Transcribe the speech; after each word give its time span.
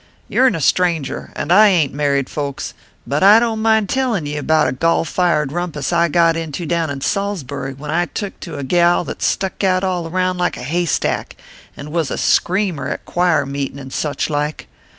You 0.27 0.41
rn 0.41 0.55
a 0.55 0.61
stranger, 0.61 1.31
and 1.35 1.51
ain 1.51 1.89
t 1.91 1.95
married 1.95 2.27
folks; 2.27 2.73
but 3.05 3.21
I 3.21 3.39
don 3.39 3.59
t 3.59 3.61
mind 3.61 3.87
tellin 3.87 4.25
ye 4.25 4.35
about 4.35 4.67
a 4.67 4.71
golfired 4.71 5.51
rumpus 5.51 5.93
I 5.93 6.07
got 6.07 6.35
into 6.35 6.65
down 6.65 6.89
in 6.89 7.01
Salsbury 7.01 7.75
when 7.75 7.91
I 7.91 8.07
.took 8.07 8.39
to 8.39 8.57
a 8.57 8.63
gal 8.63 9.03
that 9.03 9.21
stuck 9.21 9.63
out 9.63 9.83
all 9.83 10.07
around 10.07 10.39
like 10.39 10.57
a 10.57 10.63
hay 10.63 10.87
stack, 10.87 11.35
an 11.77 11.91
was 11.91 12.09
a 12.09 12.17
screamer 12.17 12.87
at 12.89 13.05
choir 13.05 13.45
meetin 13.45 13.77
and 13.77 13.93
such 13.93 14.27
like. 14.27 14.65